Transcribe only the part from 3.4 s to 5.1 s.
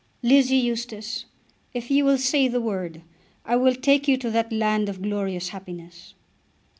I will take you to that land of